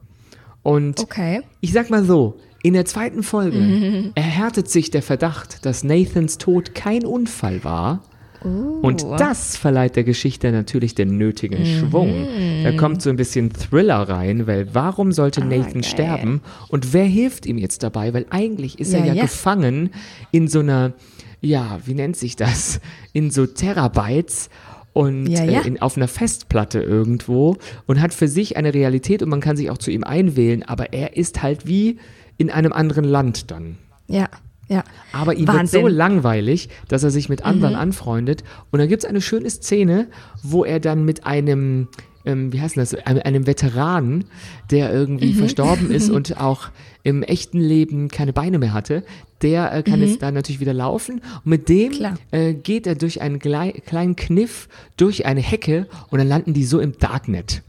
[0.64, 1.42] Und Okay.
[1.62, 6.74] ich sag mal so, in der zweiten Folge erhärtet sich der Verdacht, dass Nathans Tod
[6.74, 8.02] kein Unfall war.
[8.44, 12.28] Und das verleiht der Geschichte natürlich den nötigen Schwung.
[12.64, 15.84] Da kommt so ein bisschen Thriller rein, weil warum sollte Nathan geil.
[15.84, 16.42] sterben?
[16.70, 18.14] Und wer hilft ihm jetzt dabei?
[18.14, 19.22] Weil eigentlich ist er Ja, ja, ja.
[19.24, 19.90] gefangen
[20.32, 20.94] in so einer,
[21.42, 22.82] ja, wie nennt sich das?
[23.14, 24.50] In so Terabytes
[24.96, 25.62] und Ja, ja.
[25.62, 29.58] Äh, in, auf einer Festplatte irgendwo und hat für sich eine Realität und man kann
[29.58, 32.00] sich auch zu ihm einwählen, aber er ist halt wie
[32.38, 33.78] in einem anderen Land dann.
[34.08, 34.30] Ja,
[34.70, 34.84] ja.
[35.12, 35.82] Aber ihm Wahnsinn.
[35.82, 35.84] Mhm.
[35.86, 38.44] wird so langweilig, dass er sich mit anderen anfreundet.
[38.72, 40.08] Und dann gibt es eine schöne Szene,
[40.44, 41.90] wo er dann mit einem,
[42.26, 44.26] ähm, wie heißt denn das, einem, einem Veteranen,
[44.72, 45.40] der irgendwie Mhm.
[45.40, 46.70] verstorben ist und auch
[47.04, 49.04] im echten Leben keine Beine mehr hatte,
[49.46, 51.22] der äh, kann jetzt dann natürlich wieder laufen.
[51.44, 52.18] Und mit dem Mhm.
[52.32, 56.66] Äh, geht er durch einen glei- kleinen Kniff durch eine Hecke und dann landen die
[56.66, 57.62] so im Darknet.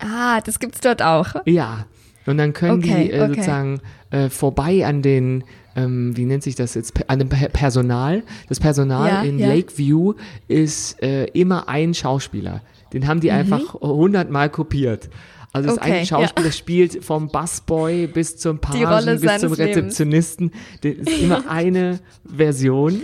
[0.00, 1.34] Ah, das gibt's dort auch.
[1.46, 1.86] Ja.
[2.26, 3.28] Und dann können Okay, die äh, okay.
[3.28, 5.44] sozusagen äh, vorbei an den,
[5.76, 8.22] ähm, wie nennt sich das jetzt, an dem Pe- Personal.
[8.48, 9.48] Das Personal Ja, in ja.
[9.54, 10.14] Lakeview
[10.48, 12.62] ist äh, immer ein Schauspieler.
[12.92, 15.08] Den haben die einfach hundertmal kopiert.
[15.54, 15.82] Also das Mhm.
[15.82, 19.52] Okay, eine Schauspieler spielt vom Busboy bis zum Pagen bis zum.
[19.54, 20.50] Rezeptionisten.
[20.82, 23.02] Das ist immer eine Version.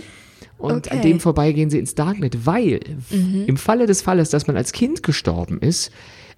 [0.59, 0.97] Und an Okay.
[0.97, 1.01] Mhm.
[1.01, 5.01] dem vorbei gehen sie ins Darknet, weil im Falle des Falles, dass man als Kind
[5.01, 5.91] gestorben ist,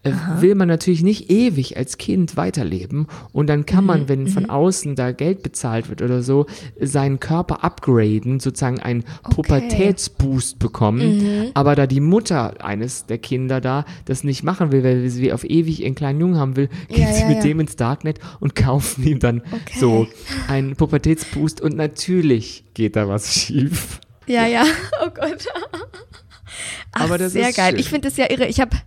[0.04, 3.08] äh, will man natürlich nicht ewig als Kind weiterleben.
[3.32, 3.88] Und dann kann Mhm.
[3.88, 6.46] man, wenn von außen da Geld bezahlt wird oder so,
[6.80, 11.18] seinen Körper upgraden, sozusagen einen Pubertätsboost bekommen.
[11.46, 11.52] Mhm.
[11.54, 15.44] Aber da die Mutter eines der Kinder da das nicht machen will, weil sie auf
[15.44, 17.44] ewig einen kleinen Jungen haben will, geht Ja, sie ja, mit ja.
[17.44, 19.80] dem ins Darknet und kaufen ihm dann Okay.
[19.80, 20.08] so
[20.48, 21.62] einen Pubertätsboost.
[21.62, 24.00] Und natürlich geht da was schief.
[24.28, 24.64] Ja, ja.
[25.06, 25.46] Oh Gott.
[26.92, 27.72] Ach, Aber das sehr ist geil.
[27.72, 27.80] schön.
[27.80, 28.46] Ich finde es ja irre.
[28.46, 28.78] Ich habe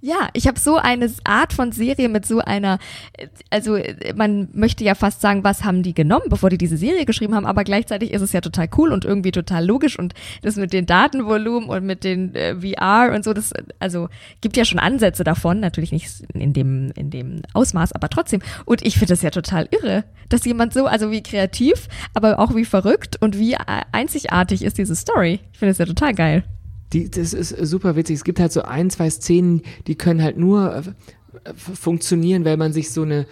[0.00, 2.78] ja, ich habe so eine Art von Serie mit so einer,
[3.18, 6.76] äh, also äh, man möchte ja fast sagen, was haben die genommen, bevor die diese
[6.76, 10.14] Serie geschrieben haben, aber gleichzeitig ist es ja total cool und irgendwie total logisch und
[10.42, 14.08] das mit den Datenvolumen und mit den äh, VR und so, das, äh, also
[14.40, 18.40] gibt ja schon Ansätze davon, natürlich nicht in dem, in dem Ausmaß, aber trotzdem.
[18.64, 22.54] Und ich finde das ja total irre, dass jemand so, also wie kreativ, aber auch
[22.54, 23.56] wie verrückt und wie
[23.92, 25.40] einzigartig ist diese Story.
[25.52, 26.44] Ich finde das ja total geil.
[26.92, 28.16] Die, das ist super witzig.
[28.16, 32.72] Es gibt halt so ein, zwei Szenen, die können halt nur äh, funktionieren, weil man
[32.72, 33.26] sich so eine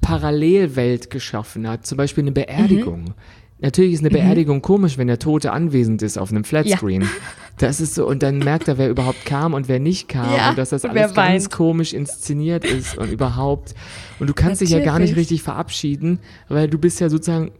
[0.00, 1.86] Parallelwelt geschaffen hat.
[1.86, 3.14] Zum Beispiel eine Beerdigung.
[3.60, 7.08] Natürlich ist eine Beerdigung komisch, wenn der Tote anwesend ist auf einem Flatscreen.
[7.56, 10.50] Das ist so, und dann merkt er, wer überhaupt kam und wer nicht kam Ja,
[10.50, 13.74] und dass das alles ganz komisch inszeniert ist und überhaupt.
[14.18, 15.30] Und du kannst dich ja gar nicht Natürlich.
[15.30, 17.52] richtig verabschieden, weil du bist ja sozusagen,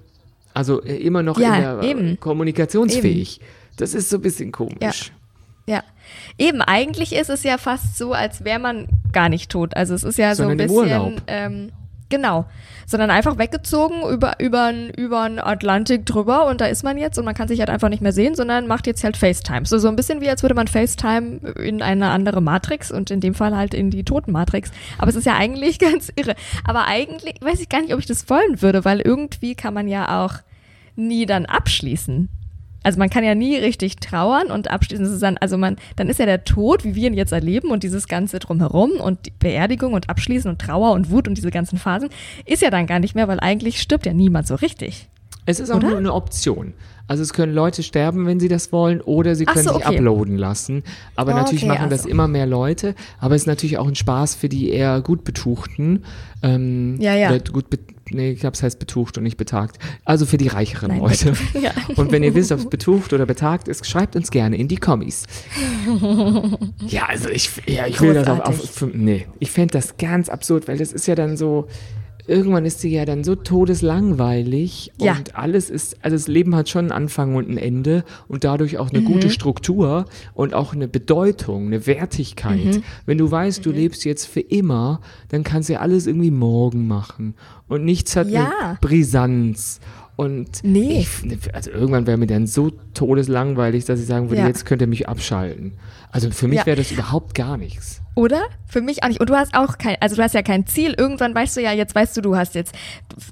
[0.52, 2.18] also äh, immer noch Ja, der, äh, eben.
[2.20, 3.40] kommunikationsfähig.
[3.76, 5.12] Das ist so ein bisschen komisch.
[5.66, 5.82] Ja.
[6.38, 9.76] Eben, eigentlich ist es ja fast so, als wäre man gar nicht tot.
[9.76, 11.20] Also es ist ja Sondern so ein bisschen.
[11.26, 11.72] Ähm,
[12.10, 12.44] genau.
[12.86, 17.34] Sondern einfach weggezogen über übern, übern Atlantik drüber und da ist man jetzt und man
[17.34, 19.64] kann sich halt einfach nicht mehr sehen, sondern macht jetzt halt FaceTime.
[19.64, 23.20] So, so ein bisschen wie als würde man FaceTime in eine andere Matrix und in
[23.20, 24.70] dem Fall halt in die Totenmatrix.
[24.98, 26.34] Aber es ist ja eigentlich ganz irre.
[26.64, 29.88] Aber eigentlich weiß ich gar nicht, ob ich das wollen würde, weil irgendwie kann man
[29.88, 30.34] ja auch
[30.94, 32.28] nie dann abschließen.
[32.84, 35.04] Also man kann ja nie richtig trauern und abschließen.
[35.04, 37.70] Das ist dann, also man, dann ist ja der Tod, wie wir ihn jetzt erleben
[37.70, 41.50] und dieses Ganze drumherum und die Beerdigung und Abschließen und Trauer und Wut und diese
[41.50, 42.10] ganzen Phasen,
[42.44, 45.08] ist ja dann gar nicht mehr, weil eigentlich stirbt ja niemand so richtig.
[45.46, 45.88] Es ist auch Oder?
[45.90, 46.72] nur eine Option.
[47.06, 49.98] Also es können Leute sterben, wenn sie das wollen, oder sie können so, sich okay.
[49.98, 50.82] uploaden lassen.
[51.16, 52.08] Aber Oh, natürlich okay, machen das also.
[52.08, 52.94] immer mehr Leute.
[53.18, 56.04] Aber es ist natürlich auch ein Spaß für die eher gut Betuchten.
[56.42, 57.36] Ähm, Ja, ja.
[57.38, 57.78] Gut be
[58.14, 59.78] nee, ich glaube, es heißt betucht und nicht betagt.
[60.04, 61.34] Also für die reicheren Nein, Leute.
[61.60, 61.72] ja.
[61.96, 64.76] Und wenn ihr wisst, ob es betucht oder betagt ist, schreibt uns gerne in die
[64.76, 65.24] Kommis.
[66.86, 70.68] ja, also ich, ja, ich will das auf, auf, nee, ich fände das ganz absurd,
[70.68, 71.68] weil das ist ja dann so,
[72.26, 75.16] irgendwann ist sie ja dann so todeslangweilig Ja.
[75.16, 78.78] und alles ist, also das Leben hat schon einen Anfang und ein Ende und dadurch
[78.78, 79.04] auch eine Mhm.
[79.06, 82.64] gute Struktur und auch eine Bedeutung, eine Wertigkeit.
[82.64, 82.82] Mhm.
[83.06, 86.86] Wenn du weißt, du lebst jetzt für immer, dann kannst du ja alles irgendwie morgen
[86.86, 87.34] machen
[87.68, 88.50] und nichts hat Ja.
[88.62, 89.80] eine Brisanz.
[90.16, 91.00] Und Nee.
[91.00, 94.46] ich, also irgendwann wäre mir dann so todeslangweilig, dass ich sagen würde, Ja.
[94.46, 95.72] jetzt könnt ihr mich abschalten.
[96.14, 96.66] Also für mich Ja.
[96.66, 98.00] wäre das überhaupt gar nichts.
[98.14, 98.42] Oder?
[98.68, 99.18] Für mich auch nicht.
[99.18, 100.94] Und du hast auch kein, also du hast ja kein Ziel.
[100.96, 102.72] Irgendwann weißt du ja, jetzt weißt du, du hast jetzt,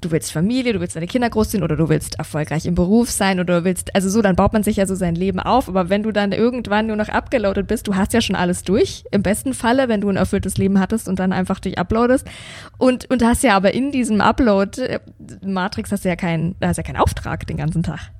[0.01, 3.39] du, willst Familie, du willst deine Kinder großziehen oder du willst erfolgreich im Beruf sein
[3.39, 5.69] oder du willst, also so, dann baut man sich ja so sein Leben auf.
[5.69, 9.05] Aber wenn du dann irgendwann nur noch abgeloadet bist, du hast ja schon alles durch.
[9.11, 12.27] Im besten Falle, wenn du ein erfülltes Leben hattest und dann einfach dich uploadest.
[12.77, 14.99] Und, und hast ja aber in diesem Upload, äh,
[15.41, 18.11] Matrix hast du ja keinen, hast ja keinen Auftrag den ganzen Tag.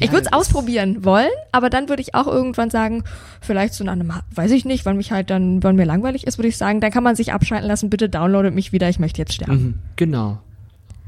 [0.00, 3.04] Ich würde es ausprobieren wollen, aber dann würde ich auch irgendwann sagen,
[3.40, 6.38] vielleicht so nach einem, weiß ich nicht, wann mich halt dann, wann mir langweilig ist,
[6.38, 9.20] würde ich sagen, dann kann man sich abschalten lassen, bitte downloadet mich wieder, ich möchte
[9.20, 9.54] jetzt sterben.
[9.54, 10.38] Mhm, genau.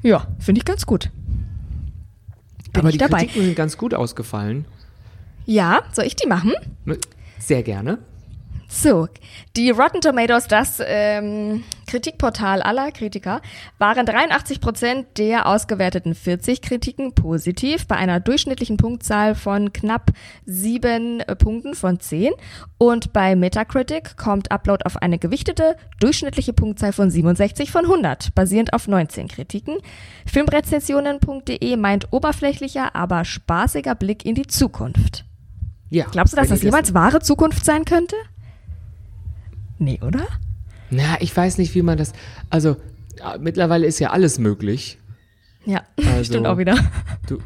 [0.02, 1.10] Ja, finde ich ganz gut.
[2.72, 3.20] Bin Aber ich die dabei.
[3.20, 4.64] Kritiken sind ganz gut ausgefallen.
[5.46, 6.52] Ja, soll ich die machen?
[7.38, 7.98] Sehr gerne.
[8.76, 9.06] So,
[9.56, 13.40] die Rotten Tomatoes, das ähm, Kritikportal aller Kritiker,
[13.78, 20.10] waren 83 Prozent der ausgewerteten 40 Kritiken positiv bei einer durchschnittlichen Punktzahl von knapp
[20.44, 22.32] sieben äh, Punkten von 10.
[22.76, 28.72] Und bei Metacritic kommt Upload auf eine gewichtete durchschnittliche Punktzahl von 67 von 100, basierend
[28.72, 29.76] auf 19 Kritiken.
[30.26, 35.24] Filmrezensionen.de meint oberflächlicher, aber spaßiger Blick in die Zukunft.
[35.90, 36.06] Ja.
[36.10, 38.16] Glaubst du, dass das jemals wahre Zukunft sein könnte?
[39.84, 40.26] Nee, oder?
[40.90, 42.12] Na, ich weiß nicht, wie man das.
[42.48, 42.76] Also,
[43.18, 44.98] ja, mittlerweile ist ja alles möglich.
[45.66, 46.74] Ja, Also, stimmt auch wieder.
[47.28, 47.38] Du,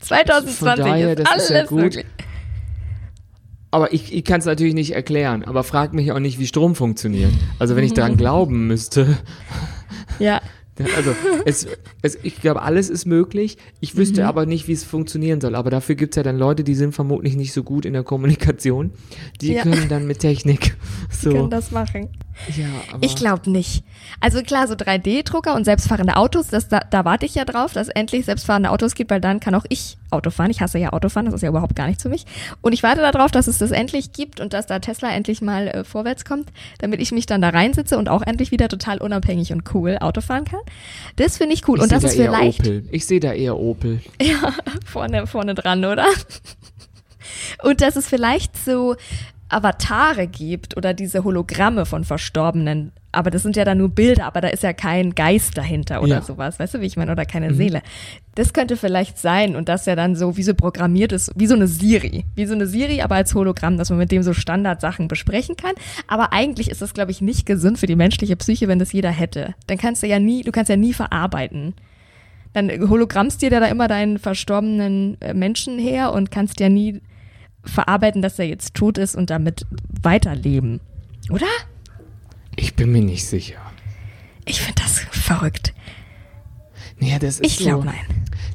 [0.00, 1.80] 2020 von daher, ist alles ist ja gut.
[1.82, 2.06] möglich.
[3.70, 5.44] aber ich, ich kann es natürlich nicht erklären.
[5.44, 7.32] Aber frag mich auch nicht, wie Strom funktioniert.
[7.58, 9.18] Also, wenn ich daran glauben müsste.
[10.18, 10.40] Ja.
[10.96, 11.66] Also es,
[12.02, 13.58] es, ich glaube, alles ist möglich.
[13.80, 14.26] Ich wüsste Mhm.
[14.28, 15.54] aber nicht, wie es funktionieren soll.
[15.54, 18.02] Aber dafür gibt es ja dann Leute, die sind vermutlich nicht so gut in der
[18.02, 18.90] Kommunikation.
[19.40, 19.62] Die Ja.
[19.62, 20.76] können dann mit Technik.
[21.10, 21.30] So.
[21.30, 22.08] Können das machen.
[22.56, 23.84] Ja, aber Ich glaube nicht.
[24.20, 27.88] Also klar, so 3D-Drucker und selbstfahrende Autos, das, da, da warte ich ja drauf, dass
[27.88, 30.50] endlich selbstfahrende Autos gibt, weil dann kann auch ich Auto fahren.
[30.50, 32.24] Ich hasse ja Autofahren, das ist ja überhaupt gar nichts für mich.
[32.60, 35.68] Und ich warte darauf, dass es das endlich gibt und dass da Tesla endlich mal
[35.68, 39.52] äh, vorwärts kommt, damit ich mich dann da reinsitze und auch endlich wieder total unabhängig
[39.52, 40.60] und cool Auto fahren kann.
[41.16, 41.78] Das finde ich cool.
[41.78, 42.88] ich und das da ist vielleicht Opel.
[42.90, 44.00] Ich sehe da eher Opel.
[44.22, 44.52] ja,
[44.86, 46.06] vorne, vorne dran, oder?
[47.62, 48.96] Und dass es vielleicht so
[49.54, 52.92] Avatare gibt oder diese Hologramme von Verstorbenen.
[53.12, 56.16] Aber das sind ja dann nur Bilder, aber da ist ja kein Geist dahinter oder
[56.16, 56.22] Ja.
[56.22, 56.58] sowas.
[56.58, 57.12] Weißt du, wie ich meine?
[57.12, 57.80] Oder keine Seele.
[58.34, 61.54] Das könnte vielleicht sein und das ja dann so wie so programmiert ist, wie so
[61.54, 62.24] eine Siri.
[62.34, 65.74] Wie so eine Siri, aber als Hologramm, dass man mit dem so Standardsachen besprechen kann.
[66.08, 69.10] Aber eigentlich ist das, glaube ich, nicht gesund für die menschliche Psyche, wenn das jeder
[69.10, 69.54] hätte.
[69.68, 71.74] Dann kannst du ja nie, du kannst ja nie verarbeiten
[72.52, 77.00] dann hologrammst dir da immer deinen verstorbenen äh, Menschen her und kannst ja nie
[77.64, 79.66] verarbeiten, dass er jetzt tot ist und damit
[80.02, 80.80] weiterleben.
[81.30, 81.46] Oder?
[82.56, 83.56] Ich bin mir nicht sicher.
[84.44, 85.74] Ich finde das verrückt.
[87.00, 87.64] Naja, das ist Ich so.
[87.64, 87.96] glaube nein.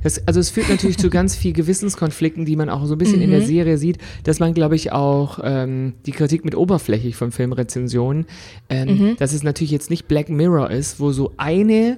[0.01, 3.17] Das, also es führt natürlich zu ganz viel Gewissenskonflikten, die man auch so ein bisschen
[3.17, 3.23] Mhm.
[3.23, 7.31] in der Serie sieht, dass man, glaube ich, auch ähm, die Kritik mit oberflächlich von
[7.31, 8.25] Filmrezensionen,
[8.69, 9.17] ähm, Mhm.
[9.17, 11.97] dass es natürlich jetzt nicht Black Mirror ist, wo so eine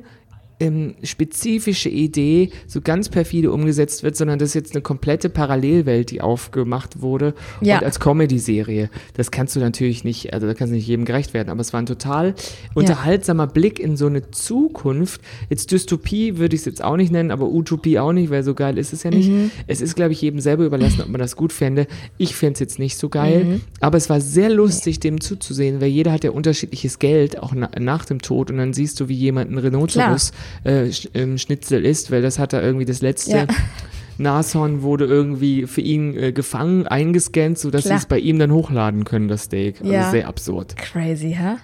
[0.61, 6.11] ähm, spezifische Idee so ganz perfide umgesetzt wird, sondern das ist jetzt eine komplette Parallelwelt,
[6.11, 7.79] die aufgemacht wurde Ja.
[7.79, 8.89] und als Comedy-Serie.
[9.15, 11.73] Das kannst du natürlich nicht, also da kannst du nicht jedem gerecht werden, aber es
[11.73, 12.35] war ein total
[12.75, 15.21] unterhaltsamer Blick in so eine Zukunft.
[15.49, 18.53] Jetzt Dystopie würde ich es jetzt auch nicht nennen, aber Utopie auch nicht, weil so
[18.53, 19.29] geil ist es ja nicht.
[19.29, 19.51] Mhm.
[19.67, 21.87] Es ist, glaube ich, jedem selber überlassen, ob man das gut fände.
[22.17, 23.61] Ich fände es jetzt nicht so geil, Mhm.
[23.79, 27.69] aber es war sehr lustig, dem zuzusehen, weil jeder hat ja unterschiedliches Geld, auch na,
[27.79, 30.35] nach dem Tod und dann siehst du, wie jemand ein Rhinoceros äh, Sch
[30.65, 33.47] ähm, Schnitzel isst, weil das hat er irgendwie das letzte Ja.
[34.17, 39.03] Nashorn wurde irgendwie für ihn äh, gefangen, eingescannt, sodass sie es bei ihm dann hochladen
[39.03, 39.81] können, das Steak.
[39.81, 40.11] Also Ja.
[40.11, 40.75] sehr absurd.
[40.77, 41.55] Crazy, hä?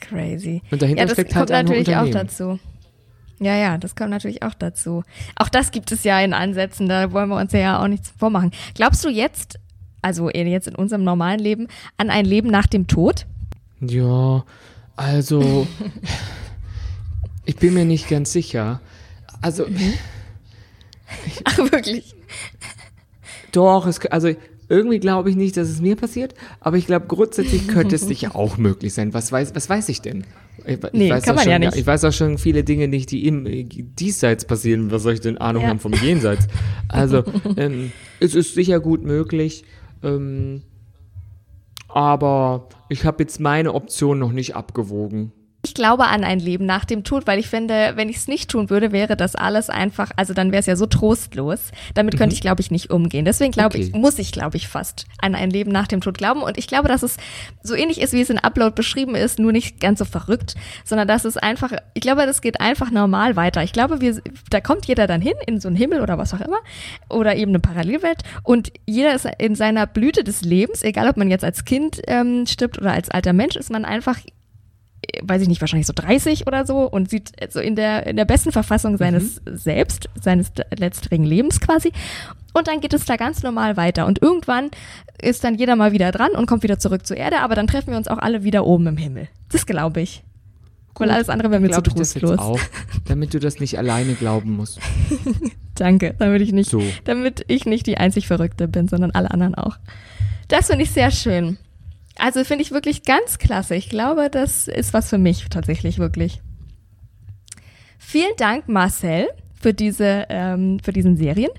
[0.00, 0.62] Crazy.
[0.70, 2.58] Und dahinter ja, das steckt kommt halt natürlich auch dazu.
[3.40, 5.02] Ja, ja, das kommt natürlich auch dazu.
[5.36, 8.50] Auch das gibt es ja in Ansätzen, da wollen wir uns ja auch nichts vormachen.
[8.74, 9.58] Glaubst du jetzt,
[10.02, 13.26] also jetzt in unserem normalen Leben, an ein Leben nach dem Tod?
[13.80, 14.44] Ja,
[14.96, 15.66] also
[17.48, 18.80] ich bin mir nicht ganz sicher.
[19.40, 19.64] Also
[21.44, 22.14] Ach, wirklich?
[23.52, 24.30] doch, es, also
[24.68, 28.36] irgendwie glaube ich nicht, dass es mir passiert, aber ich glaube grundsätzlich könnte es sicher
[28.36, 29.14] auch möglich sein.
[29.14, 30.24] Was weiß, was weiß ich denn?
[30.66, 31.76] Ich, ich Nee, weiß kann auch man schon, ja nicht.
[31.76, 34.90] Ich weiß auch schon viele Dinge nicht, die im äh, Diesseits passieren.
[34.90, 35.68] Was soll ich denn Ahnung Ja.
[35.70, 36.48] haben vom Jenseits?
[36.88, 37.24] Also
[37.56, 39.64] ähm, es ist sicher gut möglich.
[40.02, 40.62] Ähm,
[41.88, 45.32] aber ich habe jetzt meine Option noch nicht abgewogen.
[45.68, 48.50] Ich glaube an ein Leben nach dem Tod, weil ich finde, wenn ich es nicht
[48.50, 51.72] tun würde, wäre das alles einfach, also dann wäre es ja so trostlos.
[51.92, 53.26] Damit könnte ich, glaube ich, nicht umgehen.
[53.26, 53.82] Deswegen glaube Mhm.
[53.84, 53.90] Okay.
[53.94, 56.40] ich, muss ich, glaube ich, fast an ein Leben nach dem Tod glauben.
[56.42, 57.18] Und ich glaube, dass es
[57.62, 60.54] so ähnlich ist, wie es in Upload beschrieben ist, nur nicht ganz so verrückt,
[60.84, 63.62] sondern dass es einfach, ich glaube, das geht einfach normal weiter.
[63.62, 66.40] Ich glaube, wir, da kommt jeder dann hin in so einen Himmel oder was auch
[66.40, 66.58] immer
[67.10, 71.28] oder eben eine Parallelwelt und jeder ist in seiner Blüte des Lebens, egal ob man
[71.30, 74.18] jetzt als Kind ähm, stirbt oder als alter Mensch, ist man einfach
[75.22, 78.24] weiß ich nicht, wahrscheinlich so 30 oder so und sieht so in der, in der
[78.24, 81.92] besten Verfassung seines Selbst, seines letztjährigen Lebens quasi.
[82.52, 84.06] Und dann geht es da ganz normal weiter.
[84.06, 84.70] Und irgendwann
[85.20, 87.90] ist dann jeder mal wieder dran und kommt wieder zurück zur Erde, aber dann treffen
[87.90, 89.28] wir uns auch alle wieder oben im Himmel.
[89.50, 90.24] Das glaube ich.
[90.98, 92.38] Weil alles andere wäre mir zu trostlos.
[92.38, 92.58] auch,
[93.06, 94.80] damit du das nicht alleine glauben musst.
[95.76, 96.82] Danke, damit ich nicht, So.
[97.04, 99.78] damit ich nicht die einzig Verrückte bin, sondern alle anderen auch.
[100.48, 101.56] Das finde ich sehr schön.
[102.18, 103.76] Also finde ich wirklich ganz klasse.
[103.76, 106.42] Ich glaube, das ist was für mich tatsächlich wirklich.
[107.98, 109.28] Vielen Dank, Marcel,
[109.60, 111.58] für diese, ähm, für diesen Serientipp.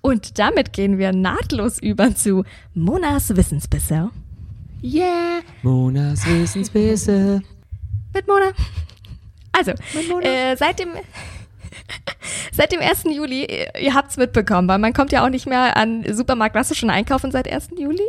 [0.00, 4.10] Und damit gehen wir nahtlos über zu Monas Wissensbisse.
[4.82, 5.40] Yeah!
[5.62, 7.42] Monas Wissensbisse.
[8.14, 8.52] Mit Mona.
[9.52, 9.72] Also,
[10.08, 10.26] Mona.
[10.26, 10.88] äh, seit dem
[12.52, 13.04] seit dem 1.
[13.04, 16.54] Juli, ihr, ihr habt's mitbekommen, weil man kommt ja auch nicht mehr an Supermarkt.
[16.54, 17.70] Warst du schon einkaufen seit 1.
[17.78, 18.06] Juli?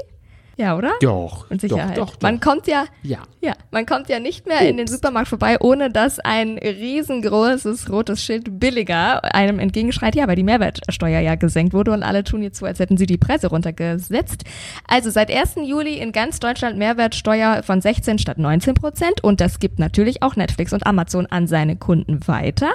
[0.56, 0.92] Ja, oder?
[1.02, 1.50] Doch.
[1.50, 1.98] Und Sicherheit.
[1.98, 2.22] Doch, doch, doch.
[2.22, 3.20] Man kommt ja, ja.
[3.42, 8.24] ja, man kommt ja nicht mehr in den Supermarkt vorbei, ohne dass ein riesengroßes rotes
[8.24, 12.60] Schild billiger einem entgegenschreit, ja, weil die Mehrwertsteuer ja gesenkt wurde und alle tun jetzt
[12.60, 14.44] so, als hätten sie die Preise runtergesetzt.
[14.88, 15.56] Also seit 1.
[15.64, 20.36] Juli in ganz Deutschland Mehrwertsteuer von 16 statt 19 Prozent und das gibt natürlich auch
[20.36, 22.74] Netflix und Amazon an seine Kunden weiter.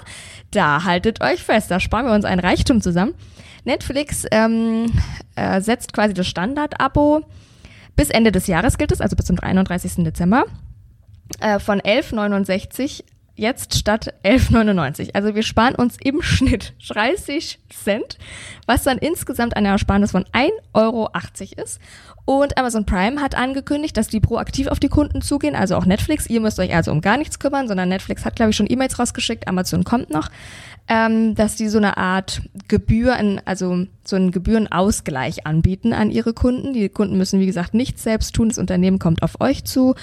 [0.51, 3.15] Da haltet euch fest, da sparen wir uns ein Reichtum zusammen.
[3.65, 4.93] Netflix ähm,
[5.37, 7.25] äh, setzt quasi das Standard-Abo
[7.99, 10.05] bis Ende des Jahres gilt es, also bis zum 31.
[10.05, 10.45] Dezember,
[11.41, 13.03] äh, von 11,69
[13.35, 15.15] jetzt statt 11,99.
[15.15, 18.19] Also wir sparen uns im Schnitt 30 Cent,
[18.67, 21.11] was dann insgesamt eine Ersparnis von 1,80 Euro
[21.61, 21.81] ist.
[22.29, 26.27] Und Amazon Prime hat angekündigt, dass die proaktiv auf die Kunden zugehen, also auch Netflix.
[26.27, 28.99] Ihr müsst euch also um gar nichts kümmern, sondern Netflix hat, glaube ich, schon E-Mails
[28.99, 30.29] rausgeschickt, Amazon kommt noch,
[30.89, 36.75] ähm, dass die so eine Art Gebühr, also so einen Gebührenausgleich anbieten an ihre Kunden.
[36.75, 38.51] Die Kunden müssen, wie gesagt, nichts selbst tun.
[38.51, 39.95] Das Unternehmen kommt auf euch zu.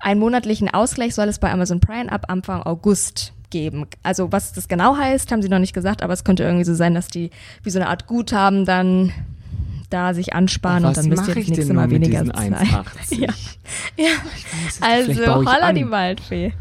[0.00, 3.84] Einen monatlichen Ausgleich soll es bei Amazon Prime ab Anfang August geben.
[4.02, 6.74] Also was das genau heißt, haben sie noch nicht gesagt, aber es könnte irgendwie so
[6.74, 7.28] sein, dass die
[7.62, 9.12] wie so eine Art Guthaben dann
[9.94, 12.54] da sich ansparen und dann müsst ihr das nächste Mal weniger zahlen.
[13.10, 13.28] Ja,
[13.96, 14.10] ja.
[14.80, 16.52] Weiß, also holla die Waldfee.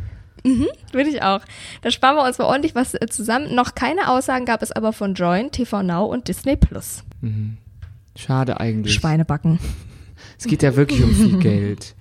[0.44, 1.42] Mhm, würde ich auch.
[1.82, 3.56] Da sparen wir uns mal ordentlich was äh, zusammen.
[3.56, 7.04] Noch keine Aussagen gab es aber von Join, TV Now und Disney Plus.
[7.22, 7.58] Mhm.
[8.16, 8.94] Schade eigentlich.
[8.94, 9.60] Schweinebacken.
[10.40, 11.96] Es geht ja wirklich um viel Geld.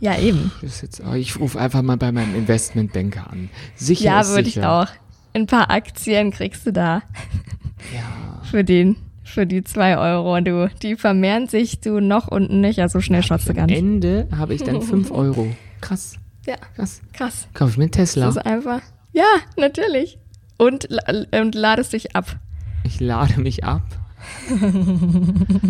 [0.00, 0.50] Ja, eben.
[0.62, 3.50] Jetzt, oh, ich rufe einfach mal bei meinem Investmentbanker an.
[3.76, 4.88] Sicher Ja, würde ich auch.
[5.32, 7.02] Ein paar Aktien kriegst du da.
[7.94, 8.42] Ja.
[8.50, 8.96] Für den
[9.28, 10.40] für die zwei Euro.
[10.40, 12.76] Du, die vermehren sich du noch und nicht.
[12.78, 13.78] Ja, so schnell schaust du gar nicht.
[13.78, 15.48] Am Ende habe ich dann fünf Euro.
[15.80, 16.16] Krass.
[16.46, 16.56] Ja.
[16.76, 17.00] Krass.
[17.12, 17.48] Krass.
[17.54, 18.26] Kauf ich mir einen Tesla.
[18.26, 18.80] Das ist einfach.
[19.12, 19.24] Ja,
[19.56, 20.18] natürlich.
[20.56, 20.88] Und,
[21.32, 22.36] und ladest dich ab.
[22.84, 23.82] Ich lade mich ab.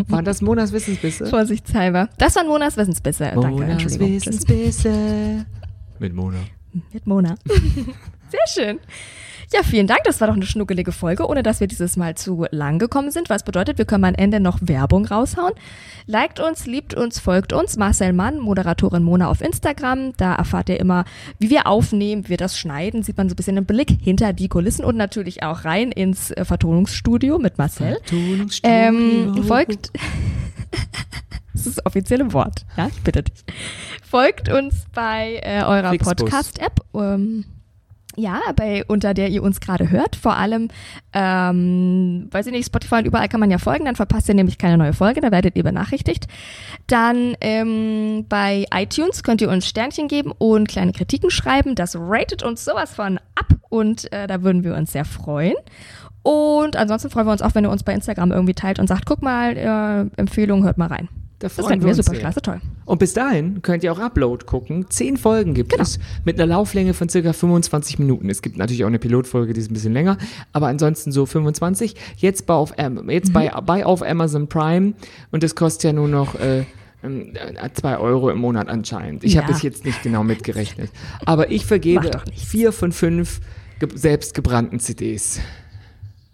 [0.09, 1.27] Waren das Monas Wissensbisse?
[1.27, 2.09] Vorsichtshalber.
[2.17, 3.33] Das waren Monas Wissensbisse.
[3.35, 5.45] Monas Wissensbisse.
[5.99, 6.39] Mit Mona.
[6.93, 7.35] Mit Mona.
[7.47, 8.79] Sehr schön.
[9.53, 10.01] Ja, vielen Dank.
[10.05, 13.31] Das war doch eine schnuckelige Folge, ohne dass wir dieses Mal zu lang gekommen sind.
[13.31, 15.55] Was bedeutet, wir können am Ende noch Werbung raushauen.
[16.07, 17.79] Liked uns, liebt uns, folgt uns.
[17.79, 20.13] Marcel Mann, Moderatorin Mona auf Instagram.
[20.19, 21.07] Da erfahrt ihr immer,
[21.39, 23.03] wie wir aufnehmen, wie wir das schneiden.
[23.03, 26.31] Sieht man so ein bisschen einen Blick hinter die Kulissen und natürlich auch rein ins
[26.31, 27.99] äh, Vertonungsstudio mit Marcel.
[28.05, 28.77] Vertonungsstudio.
[28.77, 29.93] Ähm, folgt.
[31.55, 32.65] Das ist das offizielle Wort.
[32.77, 33.45] Ja, ich bitte dich.
[34.09, 36.85] Folgt uns bei äh, eurer Podcast-App.
[36.95, 37.47] Ähm,
[38.19, 40.17] ja, bei, unter der ihr uns gerade hört.
[40.17, 40.69] Vor allem,
[41.13, 44.59] ähm, weiß ich nicht, Spotify und überall kann man ja folgen, dann verpasst ihr nämlich
[44.59, 46.27] keine neue Folge, da werdet ihr benachrichtigt.
[46.89, 51.75] Dann ähm, bei iTunes könnt ihr uns Sternchen geben und kleine Kritiken schreiben.
[51.75, 55.57] Das ratet uns sowas von ab und äh, da würden wir uns sehr freuen.
[56.23, 59.07] Und ansonsten freuen wir uns auch, wenn ihr uns bei Instagram irgendwie teilt und sagt,
[59.07, 61.09] guck mal, äh, Empfehlung, hört mal rein.
[61.39, 62.19] Da das wir uns super sehr.
[62.19, 62.61] klasse, toll.
[62.89, 64.87] Und bis dahin könnt ihr auch Upload gucken.
[64.89, 65.83] Zehn Folgen gibt genau.
[65.83, 68.31] es mit einer Lauflänge von circa 25 Minuten.
[68.31, 70.17] Es gibt natürlich auch eine Pilotfolge, die ist ein bisschen länger,
[70.55, 71.95] aber ansonsten so 25.
[72.17, 72.73] Jetzt bei auf,
[73.09, 73.33] jetzt mhm.
[73.35, 74.95] bei, bei auf Amazon Prime
[75.31, 76.65] und das kostet ja nur noch äh,
[77.05, 77.35] ähm,
[77.75, 79.23] zwei Euro im Monat anscheinend.
[79.23, 79.43] Ich ja.
[79.43, 80.91] habe es jetzt nicht genau mitgerechnet.
[81.27, 83.41] Aber ich vergebe vier von fünf
[83.81, 85.41] ge selbstgebrannten CDs.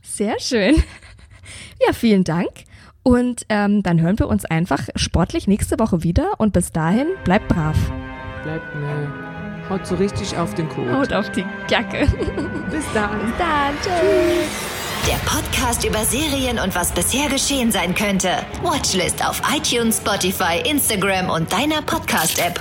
[0.03, 0.77] Sehr schön.
[1.85, 2.51] Ja, vielen Dank.
[3.05, 6.33] Und ähm, dann hören wir uns einfach sportlich nächste Woche wieder.
[6.39, 7.77] Und bis dahin, bleibt brav.
[8.43, 9.13] Bleibt ne.
[9.69, 10.91] Haut so richtig auf den Kot.
[10.91, 12.07] Haut auf die Jacke.
[12.71, 13.21] bis dann.
[13.21, 13.75] Bis dann.
[13.83, 14.75] Tschüss.
[15.07, 18.31] Der Podcast über Serien und was bisher geschehen sein könnte.
[18.63, 22.59] Watchlist auf iTunes, Spotify, Instagram und deiner Podcast-App.